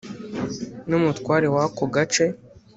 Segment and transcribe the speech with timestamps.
[0.89, 2.25] n’umutware wako gace